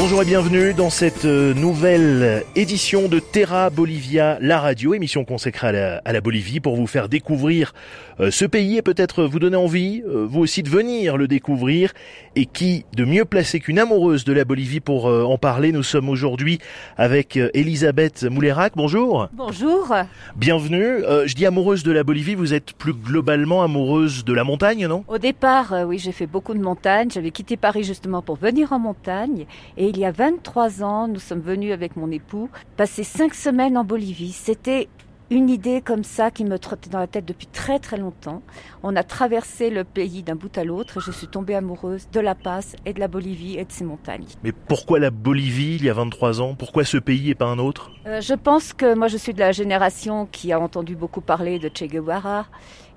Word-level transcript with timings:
Bonjour 0.00 0.22
et 0.22 0.24
bienvenue 0.24 0.74
dans 0.74 0.90
cette 0.90 1.24
euh, 1.24 1.52
nouvelle 1.54 2.44
édition 2.54 3.08
de 3.08 3.18
Terra 3.18 3.68
Bolivia, 3.68 4.38
la 4.40 4.60
radio, 4.60 4.94
émission 4.94 5.24
consacrée 5.24 5.66
à 5.66 5.72
la, 5.72 6.02
à 6.04 6.12
la 6.12 6.20
Bolivie 6.20 6.60
pour 6.60 6.76
vous 6.76 6.86
faire 6.86 7.08
découvrir 7.08 7.74
euh, 8.20 8.30
ce 8.30 8.44
pays 8.44 8.76
et 8.76 8.82
peut-être 8.82 9.24
vous 9.24 9.40
donner 9.40 9.56
envie, 9.56 10.04
euh, 10.06 10.24
vous 10.24 10.38
aussi, 10.38 10.62
de 10.62 10.68
venir 10.68 11.16
le 11.16 11.26
découvrir. 11.26 11.92
Et 12.36 12.46
qui 12.46 12.84
de 12.96 13.04
mieux 13.04 13.24
placé 13.24 13.58
qu'une 13.58 13.80
amoureuse 13.80 14.22
de 14.22 14.32
la 14.32 14.44
Bolivie 14.44 14.78
pour 14.78 15.06
en 15.06 15.38
parler 15.38 15.72
Nous 15.72 15.82
sommes 15.82 16.08
aujourd'hui 16.08 16.60
avec 16.96 17.36
Elisabeth 17.36 18.22
Moulerac. 18.22 18.74
Bonjour. 18.76 19.28
Bonjour. 19.32 19.92
Bienvenue. 20.36 21.02
je 21.26 21.34
dis 21.34 21.46
amoureuse 21.46 21.82
de 21.82 21.90
la 21.90 22.04
Bolivie, 22.04 22.36
vous 22.36 22.54
êtes 22.54 22.74
plus 22.74 22.92
globalement 22.92 23.64
amoureuse 23.64 24.24
de 24.24 24.32
la 24.32 24.44
montagne, 24.44 24.86
non? 24.86 25.02
Au 25.08 25.18
départ, 25.18 25.74
oui, 25.84 25.98
j'ai 25.98 26.12
fait 26.12 26.28
beaucoup 26.28 26.54
de 26.54 26.60
montagne. 26.60 27.10
J'avais 27.10 27.32
quitté 27.32 27.56
Paris 27.56 27.82
justement 27.82 28.22
pour 28.22 28.36
venir 28.36 28.72
en 28.72 28.78
montagne. 28.78 29.46
Et 29.76 29.87
il 29.88 29.98
y 29.98 30.04
a 30.04 30.10
23 30.12 30.82
ans, 30.82 31.08
nous 31.08 31.20
sommes 31.20 31.40
venus 31.40 31.72
avec 31.72 31.96
mon 31.96 32.10
époux 32.10 32.48
passer 32.76 33.04
cinq 33.04 33.34
semaines 33.34 33.76
en 33.78 33.84
Bolivie. 33.84 34.32
C'était 34.32 34.88
une 35.30 35.50
idée 35.50 35.82
comme 35.82 36.04
ça 36.04 36.30
qui 36.30 36.42
me 36.44 36.58
trottait 36.58 36.88
dans 36.88 36.98
la 37.00 37.06
tête 37.06 37.26
depuis 37.26 37.46
très 37.48 37.78
très 37.78 37.98
longtemps. 37.98 38.40
On 38.82 38.96
a 38.96 39.02
traversé 39.02 39.68
le 39.68 39.84
pays 39.84 40.22
d'un 40.22 40.36
bout 40.36 40.56
à 40.56 40.64
l'autre 40.64 40.96
et 40.96 41.00
je 41.04 41.10
suis 41.10 41.26
tombée 41.26 41.54
amoureuse 41.54 42.08
de 42.10 42.20
La 42.20 42.34
Paz 42.34 42.76
et 42.86 42.94
de 42.94 43.00
la 43.00 43.08
Bolivie 43.08 43.56
et 43.58 43.64
de 43.66 43.70
ses 43.72 43.84
montagnes. 43.84 44.24
Mais 44.42 44.52
pourquoi 44.52 44.98
la 44.98 45.10
Bolivie 45.10 45.76
il 45.76 45.84
y 45.84 45.90
a 45.90 45.92
23 45.94 46.40
ans? 46.40 46.54
Pourquoi 46.54 46.84
ce 46.84 46.96
pays 46.96 47.28
et 47.30 47.34
pas 47.34 47.44
un 47.46 47.58
autre? 47.58 47.90
Euh, 48.06 48.20
Je 48.22 48.32
pense 48.34 48.72
que 48.72 48.94
moi 48.94 49.08
je 49.08 49.18
suis 49.18 49.34
de 49.34 49.40
la 49.40 49.52
génération 49.52 50.26
qui 50.32 50.50
a 50.52 50.58
entendu 50.60 50.96
beaucoup 50.96 51.20
parler 51.20 51.58
de 51.58 51.68
Che 51.68 51.84
Guevara 51.84 52.46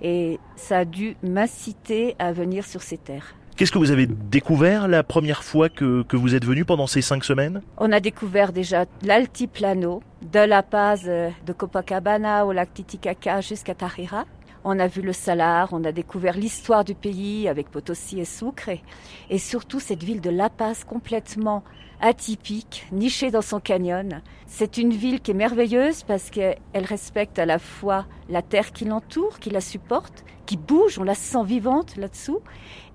et 0.02 0.40
ça 0.56 0.80
a 0.80 0.86
dû 0.86 1.18
m'inciter 1.24 2.16
à 2.18 2.32
venir 2.32 2.66
sur 2.66 2.82
ces 2.82 2.98
terres. 2.98 3.36
Qu'est-ce 3.62 3.72
que 3.72 3.78
vous 3.78 3.92
avez 3.92 4.08
découvert 4.08 4.88
la 4.88 5.04
première 5.04 5.44
fois 5.44 5.70
que, 5.70 6.04
vous 6.12 6.34
êtes 6.34 6.46
venu 6.46 6.66
pendant 6.66 6.88
ces 6.88 7.04
cinq 7.04 7.24
semaines? 7.24 7.62
On 7.78 7.92
a 7.92 8.00
découvert 8.00 8.54
déjà 8.54 8.86
l'altiplano, 9.04 10.02
de 10.34 10.40
La 10.40 10.64
Paz, 10.64 11.04
euh, 11.06 11.30
de 11.46 11.54
Copacabana 11.54 12.48
au 12.48 12.54
lac 12.54 12.74
Titicaca 12.74 13.40
jusqu'à 13.42 13.76
Tarira. 13.76 14.26
On 14.64 14.78
a 14.78 14.86
vu 14.88 15.02
le 15.02 15.12
Salar, 15.12 15.70
on 15.72 15.84
a 15.84 15.92
découvert 15.92 16.38
l'histoire 16.38 16.84
du 16.84 16.94
pays 16.94 17.48
avec 17.48 17.72
Potosi 17.72 18.20
et 18.20 18.26
Sucre. 18.26 18.70
Et 19.32 19.40
surtout 19.40 19.80
cette 19.80 20.04
ville 20.04 20.22
de 20.22 20.30
La 20.30 20.52
Paz 20.52 20.84
complètement 20.84 21.64
atypique, 22.00 22.86
nichée 22.92 23.32
dans 23.32 23.42
son 23.42 23.60
canyon. 23.60 24.22
C'est 24.46 24.78
une 24.78 24.92
ville 24.92 25.20
qui 25.20 25.32
est 25.32 25.36
merveilleuse 25.36 26.04
parce 26.04 26.30
qu'elle 26.30 26.58
respecte 26.76 27.40
à 27.40 27.48
la 27.48 27.58
fois 27.58 28.06
la 28.30 28.44
terre 28.44 28.72
qui 28.72 28.86
l'entoure, 28.86 29.40
qui 29.40 29.50
la 29.50 29.62
supporte, 29.62 30.24
qui 30.46 30.58
bouge, 30.58 31.00
on 31.00 31.04
la 31.04 31.16
sent 31.16 31.44
vivante 31.44 31.96
là-dessous, 31.98 32.42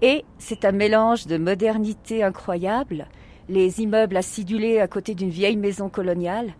et 0.02 0.24
c'est 0.38 0.64
un 0.64 0.72
mélange 0.72 1.26
de 1.26 1.38
modernité 1.38 2.22
incroyable, 2.22 3.06
les 3.48 3.80
immeubles 3.80 4.16
acidulés 4.16 4.80
à 4.80 4.88
côté 4.88 5.14
d'une 5.14 5.30
vieille 5.30 5.56
maison 5.56 5.88
coloniale, 5.88 6.54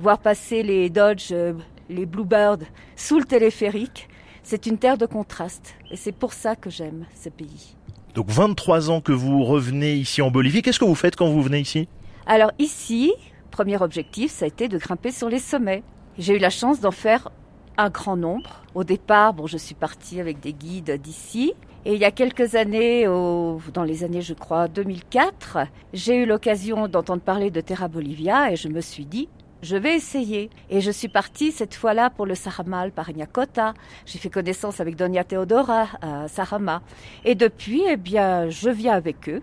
voir 0.00 0.18
passer 0.18 0.62
les 0.62 0.88
Dodge, 0.90 1.32
euh, 1.32 1.54
les 1.90 2.06
Bluebird 2.06 2.64
sous 2.96 3.18
le 3.18 3.24
téléphérique, 3.24 4.08
c'est 4.48 4.64
une 4.64 4.78
terre 4.78 4.96
de 4.96 5.04
contraste 5.04 5.74
et 5.90 5.96
c'est 5.96 6.10
pour 6.10 6.32
ça 6.32 6.56
que 6.56 6.70
j'aime 6.70 7.04
ce 7.14 7.28
pays. 7.28 7.76
Donc 8.14 8.30
23 8.30 8.88
ans 8.88 9.02
que 9.02 9.12
vous 9.12 9.44
revenez 9.44 9.92
ici 9.92 10.22
en 10.22 10.30
Bolivie. 10.30 10.62
Qu'est-ce 10.62 10.78
que 10.78 10.86
vous 10.86 10.94
faites 10.94 11.16
quand 11.16 11.28
vous 11.28 11.42
venez 11.42 11.60
ici? 11.60 11.86
Alors 12.24 12.52
ici, 12.58 13.12
premier 13.50 13.76
objectif, 13.82 14.32
ça 14.32 14.46
a 14.46 14.48
été 14.48 14.68
de 14.68 14.78
grimper 14.78 15.10
sur 15.10 15.28
les 15.28 15.38
sommets. 15.38 15.82
J'ai 16.16 16.34
eu 16.34 16.38
la 16.38 16.48
chance 16.48 16.80
d'en 16.80 16.92
faire 16.92 17.28
un 17.76 17.90
grand 17.90 18.16
nombre. 18.16 18.62
Au 18.74 18.84
départ, 18.84 19.34
bon, 19.34 19.46
je 19.46 19.58
suis 19.58 19.74
partie 19.74 20.18
avec 20.18 20.40
des 20.40 20.54
guides 20.54 20.98
d'ici. 20.98 21.52
Et 21.84 21.92
il 21.92 22.00
y 22.00 22.06
a 22.06 22.10
quelques 22.10 22.54
années, 22.54 23.04
dans 23.04 23.84
les 23.84 24.02
années, 24.02 24.22
je 24.22 24.32
crois, 24.32 24.66
2004, 24.66 25.58
j'ai 25.92 26.22
eu 26.22 26.24
l'occasion 26.24 26.88
d'entendre 26.88 27.20
parler 27.20 27.50
de 27.50 27.60
Terra 27.60 27.88
Bolivia 27.88 28.50
et 28.50 28.56
je 28.56 28.68
me 28.68 28.80
suis 28.80 29.04
dit, 29.04 29.28
je 29.62 29.76
vais 29.76 29.94
essayer. 29.94 30.50
Et 30.70 30.80
je 30.80 30.90
suis 30.90 31.08
partie 31.08 31.52
cette 31.52 31.74
fois-là 31.74 32.10
pour 32.10 32.26
le 32.26 32.34
Saramal 32.34 32.92
par 32.92 33.10
Iñacota. 33.10 33.74
J'ai 34.06 34.18
fait 34.18 34.30
connaissance 34.30 34.80
avec 34.80 34.96
Donia 34.96 35.24
Teodora 35.24 35.88
à 36.00 36.28
Sarama. 36.28 36.82
Et 37.24 37.34
depuis, 37.34 37.82
eh 37.88 37.96
bien, 37.96 38.48
je 38.48 38.70
viens 38.70 38.94
avec 38.94 39.28
eux 39.28 39.42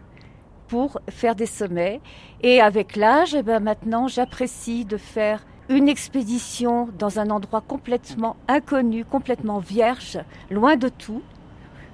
pour 0.68 1.00
faire 1.10 1.36
des 1.36 1.46
sommets. 1.46 2.02
Et 2.42 2.62
avec 2.62 2.96
l'âge, 2.96 3.36
eh 3.36 3.44
bien, 3.44 3.60
maintenant, 3.60 4.08
j'apprécie 4.08 4.86
de 4.86 4.98
faire 4.98 5.46
une 5.68 5.90
expédition 5.90 6.90
dans 6.98 7.20
un 7.20 7.30
endroit 7.30 7.62
complètement 7.62 8.36
inconnu, 8.48 9.04
complètement 9.04 9.60
vierge, 9.60 10.20
loin 10.52 10.76
de 10.76 10.90
tout, 10.90 11.24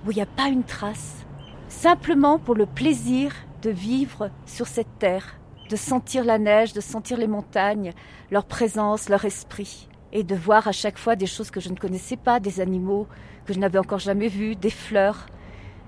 où 0.06 0.12
il 0.12 0.16
n'y 0.16 0.22
a 0.22 0.26
pas 0.26 0.48
une 0.48 0.64
trace. 0.64 1.26
Simplement 1.70 2.38
pour 2.38 2.56
le 2.56 2.66
plaisir 2.66 3.34
de 3.62 3.70
vivre 3.70 4.30
sur 4.46 4.68
cette 4.68 5.00
terre 5.00 5.41
de 5.72 5.78
sentir 5.78 6.26
la 6.26 6.38
neige, 6.38 6.74
de 6.74 6.82
sentir 6.82 7.18
les 7.18 7.28
montagnes, 7.28 7.94
leur 8.30 8.44
présence, 8.44 9.08
leur 9.08 9.24
esprit, 9.24 9.88
et 10.12 10.24
de 10.24 10.36
voir 10.36 10.68
à 10.68 10.74
chaque 10.74 10.98
fois 10.98 11.16
des 11.16 11.26
choses 11.26 11.50
que 11.50 11.62
je 11.62 11.70
ne 11.70 11.76
connaissais 11.76 12.18
pas, 12.18 12.42
des 12.42 12.60
animaux 12.60 13.08
que 13.46 13.54
je 13.54 13.60
n'avais 13.60 13.80
encore 13.80 14.00
jamais 14.00 14.28
vus, 14.28 14.58
des 14.58 14.70
fleurs, 14.70 15.28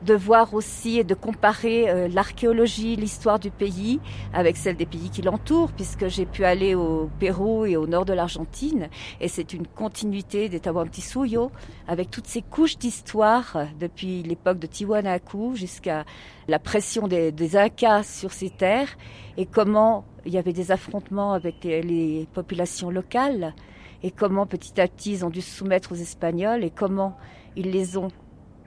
de 0.03 0.13
voir 0.13 0.53
aussi 0.53 0.99
et 0.99 1.03
de 1.03 1.13
comparer 1.13 1.89
euh, 1.89 2.07
l'archéologie, 2.07 2.95
l'histoire 2.95 3.39
du 3.39 3.51
pays 3.51 3.99
avec 4.33 4.57
celle 4.57 4.75
des 4.75 4.85
pays 4.85 5.09
qui 5.09 5.21
l'entourent, 5.21 5.71
puisque 5.71 6.07
j'ai 6.07 6.25
pu 6.25 6.43
aller 6.43 6.75
au 6.75 7.09
Pérou 7.19 7.65
et 7.65 7.77
au 7.77 7.87
nord 7.87 8.05
de 8.05 8.13
l'Argentine, 8.13 8.89
et 9.21 9.27
c'est 9.27 9.53
une 9.53 9.65
continuité 9.65 10.49
des 10.49 10.59
Tahuantinsuyo, 10.59 11.51
avec 11.87 12.11
toutes 12.11 12.27
ces 12.27 12.41
couches 12.41 12.77
d'histoire 12.77 13.55
euh, 13.55 13.65
depuis 13.79 14.23
l'époque 14.23 14.59
de 14.59 14.67
Tiwanaku 14.67 15.55
jusqu'à 15.55 16.05
la 16.47 16.59
pression 16.59 17.07
des, 17.07 17.33
Incas 17.55 18.03
sur 18.03 18.31
ces 18.31 18.49
terres, 18.49 18.97
et 19.37 19.45
comment 19.45 20.05
il 20.25 20.33
y 20.33 20.37
avait 20.37 20.53
des 20.53 20.71
affrontements 20.71 21.33
avec 21.33 21.63
les, 21.63 21.81
les 21.81 22.27
populations 22.33 22.89
locales, 22.89 23.53
et 24.01 24.11
comment 24.11 24.45
petit 24.45 24.81
à 24.81 24.87
petit 24.87 25.13
ils 25.13 25.25
ont 25.25 25.29
dû 25.29 25.41
se 25.41 25.57
soumettre 25.57 25.93
aux 25.93 25.95
Espagnols, 25.95 26.63
et 26.63 26.71
comment 26.71 27.15
ils 27.55 27.71
les 27.71 27.97
ont 27.97 28.09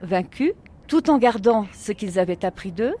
vaincus 0.01 0.53
tout 0.87 1.09
en 1.09 1.17
gardant 1.17 1.65
ce 1.73 1.91
qu'ils 1.91 2.17
avaient 2.19 2.45
appris 2.45 2.71
d'eux, 2.71 2.95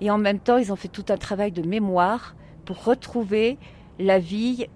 et 0.00 0.10
en 0.10 0.18
même 0.18 0.38
temps, 0.38 0.56
ils 0.56 0.72
ont 0.72 0.76
fait 0.76 0.88
tout 0.88 1.04
un 1.08 1.16
travail 1.16 1.52
de 1.52 1.62
mémoire 1.62 2.34
pour 2.64 2.84
retrouver 2.84 3.58
la 3.98 4.18
vie, 4.18 4.66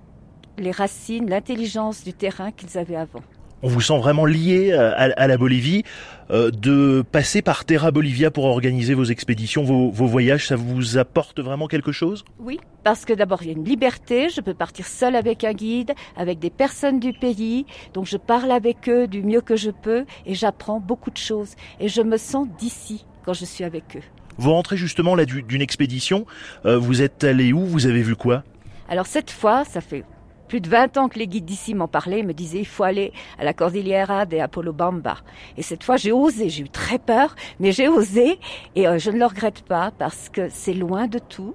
les 0.59 0.71
racines, 0.71 1.29
l'intelligence 1.29 2.05
du 2.05 2.13
terrain 2.13 2.53
qu'ils 2.53 2.79
avaient 2.79 2.97
avant 2.97 3.23
on 3.63 3.69
vous 3.69 3.81
sent 3.81 3.99
vraiment 3.99 4.25
lié 4.25 4.71
euh, 4.73 4.93
à, 4.95 5.27
la 5.27 5.37
Bolivie, 5.37 5.85
euh, 6.31 6.51
de 6.51 7.03
passer 7.11 7.43
par 7.43 7.65
Terra 7.65 7.91
Bolivia 7.91 8.31
pour 8.31 8.45
organiser 8.45 8.95
vos 8.95 9.05
expéditions, 9.05 9.65
vos, 9.65 9.91
voyages, 10.07 10.49
ça 10.49 10.57
vous 10.57 10.99
apporte 10.99 11.41
vraiment 11.41 11.67
quelque 11.67 11.93
chose? 11.93 12.25
Oui, 12.39 12.59
parce 12.85 13.05
que 13.05 13.13
d'abord 13.13 13.43
il 13.43 13.47
y 13.47 13.51
a 13.51 13.55
une 13.55 13.65
liberté, 13.65 14.29
je 14.29 14.41
peux 14.41 14.55
partir 14.55 14.87
seule 14.87 15.17
avec 15.17 15.45
un 15.45 15.53
guide, 15.53 15.93
avec 16.17 16.39
des 16.39 16.51
personnes 16.51 17.01
du 17.01 17.13
pays, 17.13 17.67
donc 17.95 18.07
je 18.07 18.17
parle 18.17 18.51
avec 18.51 18.89
eux 18.89 19.07
du 19.07 19.23
mieux 19.23 19.41
que 19.41 19.57
je 19.57 19.71
peux 19.71 20.05
et 20.27 20.35
j'apprends 20.35 20.81
beaucoup 20.81 21.11
de 21.11 21.17
choses 21.19 21.55
et 21.81 21.89
je 21.89 22.03
me 22.03 22.17
sens 22.17 22.49
d'ici 22.59 23.05
quand 23.25 23.35
je 23.35 23.45
suis 23.45 23.65
avec 23.65 23.97
eux. 23.97 24.03
Vous 24.39 24.53
rentrez 24.53 24.77
justement 24.77 25.15
là 25.15 25.27
d'une 25.27 25.61
expédition, 25.61 26.25
euh, 26.65 26.79
vous 26.79 27.03
êtes 27.03 27.25
allé 27.25 27.53
où, 27.53 27.61
vous 27.61 27.87
avez 27.87 28.03
vu 28.03 28.17
quoi? 28.17 28.43
Alors 28.89 29.07
cette 29.07 29.31
fois, 29.31 29.65
ça 29.65 29.81
fait 29.81 30.05
plus 30.51 30.61
de 30.61 30.69
20 30.69 30.97
ans 30.97 31.09
que 31.09 31.17
les 31.17 31.29
guides 31.29 31.45
d'ici 31.45 31.77
m'en 31.77 31.87
parlaient, 31.87 32.25
me 32.25 32.35
disaient 32.35 32.59
il 32.59 32.67
faut 32.67 32.83
aller 32.83 33.13
à 33.39 33.45
la 33.45 33.55
Cordillera 33.55 34.27
de 34.27 34.37
Apollo 34.37 34.73
Bamba. 34.73 35.19
Et 35.57 35.63
cette 35.63 35.85
fois, 35.85 35.97
j'ai 35.97 36.11
osé, 36.11 36.49
j'ai 36.49 36.65
eu 36.65 36.69
très 36.69 36.99
peur, 36.99 37.37
mais 37.61 37.71
j'ai 37.71 37.87
osé 37.87 38.41
et 38.75 38.89
euh, 38.89 38.99
je 38.99 39.13
ne 39.13 39.19
le 39.19 39.27
regrette 39.27 39.63
pas 39.63 39.93
parce 39.97 40.29
que 40.29 40.49
c'est 40.51 40.75
loin 40.75 41.07
de 41.07 41.21
tout. 41.21 41.55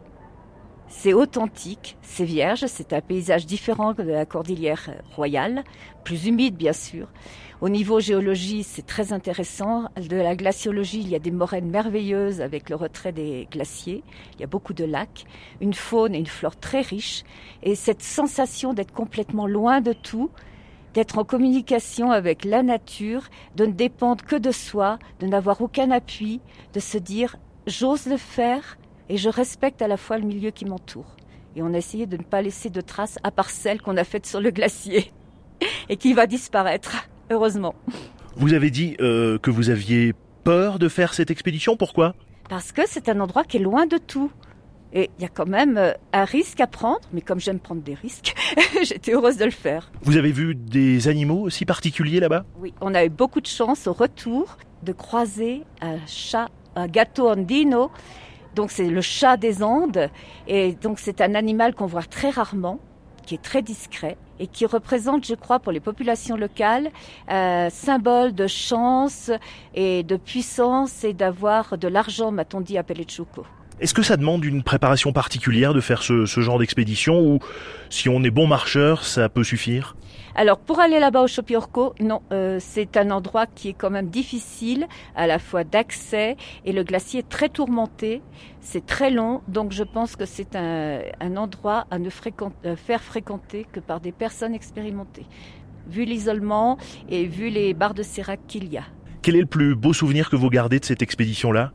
C'est 0.88 1.13
authentique, 1.13 1.97
c'est 2.03 2.25
vierge, 2.25 2.66
c'est 2.68 2.94
un 2.94 3.01
paysage 3.01 3.46
différent 3.46 3.94
de 3.94 4.03
la 4.03 4.25
cordillère 4.25 4.91
royale, 5.16 5.63
plus 6.03 6.28
humide 6.28 6.56
bien 6.56 6.73
sûr. 6.73 7.07
Au 7.62 7.69
niveau 7.69 8.00
géologie, 8.00 8.63
c'est 8.63 8.86
très 8.86 9.12
intéressant. 9.12 9.86
De 9.98 10.18
la 10.18 10.36
glaciologie, 10.36 11.00
il 11.00 11.10
y 11.10 11.15
a 11.15 11.19
des 11.19 11.31
moraines 11.31 11.69
merveilleuses 11.69 12.42
avec 12.42 12.69
le 12.69 12.75
retrait 12.75 13.13
des 13.13 13.48
glaciers. 13.50 14.04
Il 14.36 14.42
y 14.42 14.44
a 14.44 14.48
beaucoup 14.48 14.74
de 14.74 14.83
lacs, 14.83 15.25
une 15.62 15.74
faune 15.74 16.13
et 16.13 16.19
une 16.19 16.25
flore 16.27 16.57
très 16.57 16.81
riches. 16.81 17.24
Et 17.63 17.75
cette 17.75 18.04
sensation 18.04 18.74
d'être 18.74 18.94
complètement 18.94 19.48
loin 19.48 19.81
de 19.81 19.94
tout, 19.94 20.30
d'être 20.94 21.18
en 21.18 21.24
communication 21.24 22.12
avec 22.12 22.45
la 22.45 22.62
nature, 22.62 23.24
de 23.56 23.65
ne 23.65 23.71
dépendre 23.71 24.24
que 24.24 24.36
de 24.36 24.51
soi, 24.51 25.00
de 25.19 25.25
n'avoir 25.25 25.62
aucun 25.62 25.92
appui, 25.92 26.42
de 26.74 26.80
se 26.80 26.98
dire 26.98 27.38
j'ose 27.68 28.06
le 28.06 28.18
faire 28.18 28.77
et 29.10 29.18
je 29.18 29.30
respecte 29.30 29.81
à 29.81 29.88
la 29.88 29.98
fois 29.98 30.18
le 30.18 30.25
milieu 30.25 30.52
qui 30.52 30.66
m'entoure. 30.66 31.16
Et 31.56 31.62
on 31.62 31.74
a 31.74 31.78
essayé 31.78 32.06
de 32.06 32.18
ne 32.18 32.24
pas 32.24 32.42
laisser 32.42 32.69
de 32.69 32.81
traces 32.81 33.18
à 33.24 33.31
part 33.31 33.50
celles 33.50 33.81
qu'on 33.81 33.98
a 33.98 34.04
faites 34.04 34.25
sur 34.25 34.42
le 34.42 34.52
glacier 34.52 35.12
et 35.90 35.98
qui 35.98 36.13
va 36.13 36.28
disparaître 36.28 37.07
heureusement. 37.30 37.75
Vous 38.36 38.54
avez 38.54 38.69
dit 38.69 38.98
euh, 39.00 39.38
que 39.38 39.52
vous 39.52 39.69
aviez 39.69 40.13
peur 40.44 40.80
de 40.80 40.90
faire 40.90 41.13
cette 41.13 41.31
expédition, 41.31 41.78
pourquoi? 41.78 42.13
Parce 42.50 42.72
que 42.72 42.81
c'est 42.86 43.10
un 43.10 43.19
endroit 43.19 43.44
qui 43.44 43.57
est 43.57 43.62
loin 43.62 43.86
de 43.86 43.98
tout. 43.98 44.31
Et 44.94 45.10
il 45.18 45.24
y 45.24 45.25
a 45.25 45.30
quand 45.30 45.48
même 45.48 45.78
euh, 45.78 45.94
un 46.13 46.25
risque 46.25 46.62
à 46.62 46.68
prendre, 46.68 47.01
mais 47.12 47.22
comme 47.22 47.40
j'aime 47.40 47.60
prendre 47.60 47.81
des 47.81 47.96
risques, 47.96 48.36
j'étais 48.84 49.13
heureuse 49.13 49.38
de 49.38 49.46
le 49.46 49.51
faire. 49.51 49.92
Vous 50.04 50.18
avez 50.18 50.31
vu 50.31 50.56
des 50.56 51.08
animaux 51.08 51.42
aussi 51.42 51.66
particuliers 51.66 52.19
là-bas? 52.19 52.46
Oui, 52.60 52.74
on 52.81 52.94
a 52.94 53.04
eu 53.04 53.10
beaucoup 53.10 53.42
de 53.42 53.48
chance 53.48 53.88
au 53.88 53.94
retour 53.94 54.58
de 54.84 54.94
croiser 54.94 55.63
un 55.81 55.98
chat, 56.06 56.50
un 56.75 56.88
gâteau 56.88 57.30
andino. 57.30 57.92
Donc 58.56 58.72
c'est 58.72 58.90
le 58.90 59.02
chat 59.02 59.38
des 59.38 59.62
Andes. 59.62 60.10
Et 60.48 60.74
donc 60.74 61.00
c'est 61.00 61.22
un 61.22 61.36
animal 61.36 61.75
qu'on 61.75 61.86
voit 61.86 62.04
très 62.04 62.30
rarement, 62.30 62.80
qui 63.25 63.36
est 63.36 63.42
très 63.42 63.62
discret 63.62 64.18
et 64.40 64.48
qui 64.48 64.66
représente, 64.66 65.25
je 65.25 65.36
crois, 65.36 65.60
pour 65.60 65.72
les 65.72 65.80
populations 65.80 66.36
locales, 66.36 66.90
un 67.28 67.69
symbole 67.69 68.34
de 68.34 68.48
chance 68.48 69.31
et 69.74 70.04
de 70.04 70.18
puissance 70.18 71.04
et 71.04 71.13
d'avoir 71.13 71.78
de 71.78 71.88
l'argent, 71.88 72.31
m'a-t-on 72.31 72.62
dit 72.62 72.78
à 72.78 72.84
Pelechuco. 72.84 73.46
Est-ce 73.80 73.94
que 73.94 74.04
ça 74.04 74.16
demande 74.16 74.46
une 74.46 74.63
préparation 74.63 75.12
particulière 75.12 75.74
de 75.74 75.81
faire 75.81 76.01
ce 76.01 76.25
genre 76.25 76.60
d'expédition 76.60 77.19
ou 77.19 77.40
si 77.90 78.08
on 78.08 78.24
est 78.24 78.31
bon 78.31 78.48
marcheur, 78.48 79.04
ça 79.04 79.28
peut 79.28 79.44
suffire? 79.44 79.98
Alors 80.38 80.60
pour 80.60 80.82
aller 80.82 81.00
là-bas 81.00 81.22
au 81.22 81.28
Chopiorco, 81.28 81.96
non, 82.02 82.22
euh, 82.34 82.58
c'est 82.60 82.98
un 82.98 83.10
endroit 83.12 83.46
qui 83.48 83.70
est 83.70 83.74
quand 83.74 83.90
même 83.90 84.10
difficile 84.10 84.86
à 85.16 85.28
la 85.28 85.40
fois 85.40 85.64
d'accès 85.64 86.36
et 86.66 86.74
le 86.74 86.84
glacier 86.84 87.22
est 87.22 87.30
très 87.30 87.48
tourmenté, 87.48 88.22
c'est 88.60 88.86
très 88.86 89.12
long, 89.12 89.42
donc 89.48 89.72
je 89.72 89.84
pense 89.84 90.18
que 90.18 90.26
c'est 90.26 90.58
un, 90.58 91.00
un, 91.22 91.38
endroit 91.38 91.88
à 91.90 92.00
ne 92.00 92.10
euh, 92.10 92.76
faire 92.76 93.02
fréquenter 93.02 93.66
que 93.72 93.80
par 93.80 94.02
des 94.02 94.12
personnes 94.12 94.54
expérimentées, 94.54 95.26
vu 95.88 96.04
l'isolement 96.04 96.78
et 97.08 97.26
vu 97.26 97.48
les 97.48 97.74
barres 97.74 97.94
de 97.94 98.04
sérac 98.04 98.42
qu'il 98.46 98.68
y 98.68 98.78
a. 98.78 98.84
Quel 99.22 99.38
est 99.38 99.42
le 99.42 99.46
plus 99.46 99.74
beau 99.74 99.94
souvenir 99.94 100.30
que 100.30 100.36
vous 100.36 100.50
gardez 100.50 100.82
de 100.82 100.86
cette 100.86 101.02
expédition-là? 101.02 101.72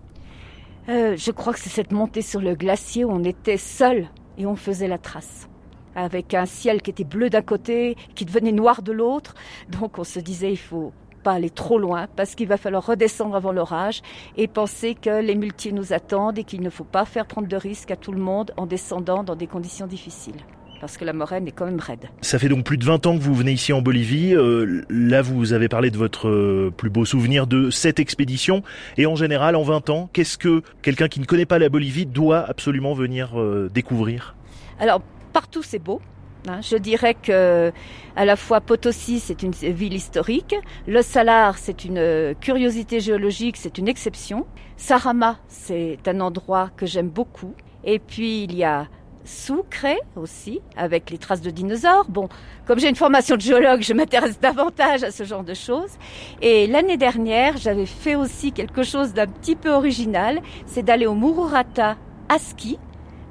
Euh, 0.91 1.17
Je 1.17 1.31
crois 1.31 1.55
que 1.55 1.61
c'est 1.61 1.71
cette 1.71 1.93
montée 1.93 2.23
sur 2.23 2.43
le 2.43 2.55
glacier 2.55 3.07
où 3.07 3.11
on 3.11 3.25
était 3.25 3.57
seul 3.57 4.09
et 4.37 4.45
on 4.45 4.55
faisait 4.55 4.87
la 4.87 4.99
trace 4.99 5.50
avec 5.95 6.35
un 6.35 6.47
ciel 6.47 6.83
qui 6.83 6.91
était 6.91 7.05
bleu 7.05 7.31
d'un 7.31 7.43
côté, 7.43 7.97
qui 8.15 8.25
devenait 8.25 8.53
noir 8.53 8.83
de 8.83 8.93
l'autre. 8.93 9.35
Donc 9.69 9.99
on 9.99 10.05
se 10.05 10.21
disait 10.21 10.53
il 10.53 10.59
faut 10.59 10.93
pas 11.23 11.33
aller 11.33 11.51
trop 11.51 11.79
loin 11.79 12.07
parce 12.17 12.35
qu'il 12.35 12.49
va 12.49 12.57
falloir 12.57 12.87
redescendre 12.87 13.37
avant 13.37 13.53
l'orage 13.53 14.03
et 14.37 14.49
penser 14.49 14.95
que 14.95 15.21
les 15.21 15.35
muletiers 15.35 15.73
nous 15.73 15.93
attendent 15.93 16.39
et 16.39 16.45
qu'il 16.45 16.63
ne 16.63 16.71
faut 16.71 16.85
pas 16.85 17.05
faire 17.05 17.27
prendre 17.27 17.49
de 17.49 17.57
risques 17.57 17.91
à 17.91 17.97
tout 17.97 18.13
le 18.13 18.21
monde 18.21 18.53
en 18.57 18.67
descendant 18.67 19.23
dans 19.23 19.37
des 19.37 19.47
conditions 19.47 19.87
difficiles. 19.87 20.41
Parce 20.81 20.97
que 20.97 21.05
la 21.05 21.13
moraine 21.13 21.47
est 21.47 21.53
quand 21.53 21.67
même 21.67 21.79
raide. 21.79 22.09
Ça 22.23 22.39
fait 22.39 22.49
donc 22.49 22.65
plus 22.65 22.79
de 22.79 22.85
20 22.87 23.07
ans 23.07 23.19
que 23.19 23.23
vous 23.23 23.35
venez 23.35 23.53
ici 23.53 23.75
en 23.75 23.83
Bolivie. 23.83 24.35
Euh, 24.35 24.83
là, 24.89 25.21
vous 25.21 25.53
avez 25.53 25.69
parlé 25.69 25.91
de 25.91 25.99
votre 25.99 26.27
euh, 26.27 26.73
plus 26.75 26.89
beau 26.89 27.05
souvenir 27.05 27.47
de 27.47 27.69
cette 27.69 28.01
expédition. 28.01 28.63
Et 28.97 29.05
en 29.05 29.15
général, 29.15 29.57
en 29.57 29.63
20 29.63 29.91
ans, 29.91 30.09
qu'est-ce 30.15 30.39
que 30.39 30.63
quelqu'un 30.81 31.09
qui 31.09 31.21
ne 31.21 31.27
connaît 31.27 31.45
pas 31.45 31.59
la 31.59 31.69
Bolivie 31.69 32.07
doit 32.07 32.49
absolument 32.49 32.95
venir 32.95 33.39
euh, 33.39 33.69
découvrir? 33.75 34.35
Alors, 34.79 35.03
partout 35.33 35.63
c'est 35.63 35.79
beau. 35.79 36.01
Hein. 36.49 36.61
Je 36.63 36.77
dirais 36.77 37.15
que 37.15 37.73
à 38.17 38.25
la 38.25 38.37
fois 38.37 38.61
Potosi, 38.61 39.21
c'est 39.21 39.43
une 39.43 39.53
ville 39.53 39.95
historique, 39.95 40.55
Le 40.87 41.03
Salar, 41.03 41.59
c'est 41.59 41.85
une 41.85 42.35
curiosité 42.41 43.01
géologique, 43.01 43.57
c'est 43.57 43.79
une 43.79 43.89
exception. 43.89 44.47
Sarama, 44.77 45.39
c'est 45.49 45.99
un 46.07 46.21
endroit 46.21 46.71
que 46.77 46.87
j'aime 46.87 47.09
beaucoup. 47.09 47.55
Et 47.85 47.99
puis 47.99 48.45
il 48.45 48.55
y 48.55 48.65
a 48.65 48.89
Sucre 49.25 49.97
aussi, 50.17 50.61
avec 50.77 51.11
les 51.11 51.19
traces 51.19 51.43
de 51.43 51.51
dinosaures. 51.51 52.07
Bon, 52.09 52.29
comme 52.67 52.79
j'ai 52.79 52.89
une 52.89 52.97
formation 52.97 53.37
de 53.37 53.41
géologue, 53.41 53.83
je 53.83 53.93
m'intéresse 53.93 54.41
davantage 54.41 55.05
à 55.05 55.11
ce 55.11 55.25
genre 55.25 55.45
de 55.45 55.55
choses. 55.55 55.93
Et 56.41 56.67
l'année 56.67 56.97
dernière, 56.97 57.57
j'avais 57.57 57.87
fait 57.87 58.17
aussi 58.17 58.53
quelque 58.53 58.83
chose 58.83 59.13
d'un 59.13 59.27
petit 59.27 59.57
peu 59.57 59.71
original, 59.71 60.41
c'est 60.67 60.83
d'aller 60.83 61.07
au 61.07 61.15
Mururata 61.15 61.97
à 62.29 62.39
ski, 62.39 62.79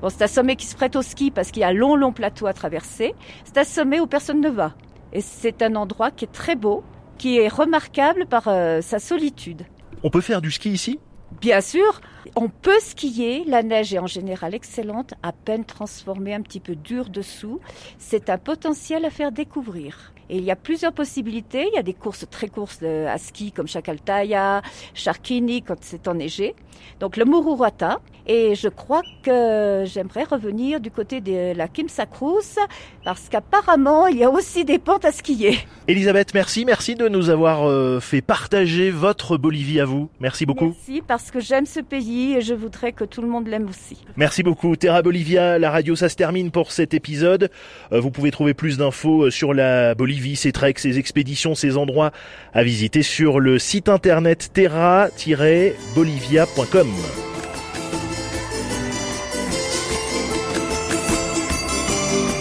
Bon, 0.02 0.10
c'est 0.10 0.24
un 0.24 0.28
sommet 0.28 0.56
qui 0.56 0.66
se 0.66 0.76
prête 0.76 0.96
au 0.96 1.02
ski 1.02 1.30
parce 1.30 1.52
qu'il 1.52 1.62
y 1.62 1.64
a 1.66 1.70
un 1.70 1.74
long, 1.74 1.96
long 1.96 2.14
plateau 2.14 2.48
à 2.48 2.54
traverser. 2.54 3.14
C'est 3.44 3.58
un 3.58 3.64
sommet 3.66 4.00
où 4.00 4.08
personne 4.08 4.40
ne 4.40 4.50
va. 4.50 4.74
Et 5.12 5.22
c'est 5.22 5.62
un 5.62 5.76
endroit 5.76 6.10
qui 6.12 6.26
est 6.26 6.32
très 6.32 6.56
beau, 6.56 6.84
qui 7.18 7.38
est 7.38 7.50
remarquable 7.50 8.26
par 8.26 8.48
euh, 8.48 8.80
sa 8.82 9.00
solitude. 9.00 9.66
On 10.04 10.10
peut 10.10 10.22
faire 10.22 10.42
du 10.42 10.52
ski 10.52 10.72
ici? 10.72 11.00
Bien 11.42 11.60
sûr, 11.62 12.02
on 12.36 12.48
peut 12.48 12.80
skier. 12.80 13.44
La 13.46 13.62
neige 13.62 13.94
est 13.94 14.00
en 14.00 14.08
général 14.08 14.56
excellente, 14.56 15.14
à 15.22 15.34
peine 15.34 15.66
transformée, 15.66 16.34
un 16.34 16.42
petit 16.42 16.60
peu 16.62 16.76
dure 16.76 17.10
dessous. 17.10 17.60
C'est 17.98 18.30
un 18.30 18.38
potentiel 18.38 19.04
à 19.04 19.10
faire 19.10 19.32
découvrir. 19.32 20.14
Et 20.30 20.38
il 20.38 20.44
y 20.44 20.52
a 20.52 20.56
plusieurs 20.56 20.94
possibilités. 20.94 21.68
Il 21.72 21.76
y 21.76 21.80
a 21.80 21.84
des 21.84 21.94
courses 21.94 22.26
très 22.30 22.48
courtes 22.48 22.84
à 22.84 23.18
ski 23.18 23.52
comme 23.52 23.68
Chakaltaya, 23.68 24.62
Charkini 24.94 25.62
quand 25.62 25.78
c'est 25.82 26.08
enneigé. 26.08 26.56
Donc 27.00 27.18
le 27.18 27.26
Mururata. 27.26 28.00
Et 28.32 28.54
je 28.54 28.68
crois 28.68 29.02
que 29.24 29.86
j'aimerais 29.88 30.24
revenir 30.24 30.80
du 30.80 30.92
côté 30.92 31.20
de 31.20 31.58
la 31.58 31.68
Kimsa 31.68 32.06
Cruz 32.06 32.60
parce 33.04 33.28
qu'apparemment 33.28 34.06
il 34.06 34.18
y 34.18 34.24
a 34.24 34.30
aussi 34.30 34.66
des 34.66 34.78
pentes 34.78 35.04
à 35.04 35.12
skier. 35.12 35.58
Elisabeth, 35.88 36.36
merci, 36.36 36.64
merci 36.64 36.94
de 36.94 37.08
nous 37.08 37.32
avoir 37.32 37.68
euh, 37.68 38.00
fait 38.00 38.22
partager 38.22 38.92
votre 38.92 39.38
Bolivie 39.38 39.80
à 39.80 39.86
vous. 39.86 40.10
Merci 40.20 40.46
beaucoup. 40.46 40.76
Merci 40.78 41.02
parce 41.08 41.32
que 41.32 41.40
j'aime 41.40 41.66
ce 41.66 41.80
pays 41.80 42.36
et 42.36 42.42
je 42.42 42.54
voudrais 42.54 42.92
que 42.92 43.04
tout 43.04 43.24
le 43.24 43.28
monde 43.28 43.48
l'aime 43.48 43.68
aussi. 43.68 43.98
Merci 44.16 44.44
beaucoup. 44.44 44.76
Terra 44.76 45.02
Bolivia, 45.02 45.58
la 45.58 45.72
radio, 45.72 45.96
ça 45.96 46.08
se 46.08 46.16
termine 46.16 46.52
pour 46.52 46.72
cet 46.72 46.94
épisode. 46.94 47.50
Euh, 47.92 48.00
vous 48.00 48.12
pouvez 48.12 48.30
trouver 48.30 48.54
plus 48.54 48.78
d'infos 48.78 49.24
euh, 49.24 49.32
sur 49.32 49.56
la 49.56 49.96
Bolivie, 49.96 50.19
ses 50.36 50.52
treks, 50.52 50.80
ses 50.80 50.98
expéditions, 50.98 51.54
ses 51.56 51.78
endroits 51.78 52.12
à 52.54 52.64
visiter 52.64 53.04
sur 53.04 53.40
le 53.40 53.60
site 53.60 53.88
internet 53.90 54.50
terra-bolivia.com. 54.54 56.90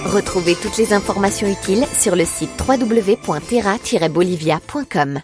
Retrouvez 0.05 0.55
toutes 0.55 0.79
les 0.79 0.95
informations 0.95 1.47
utiles 1.47 1.85
sur 1.99 2.17
le 2.17 2.25
site 2.25 2.51
www.terra-bolivia.com. 2.67 5.21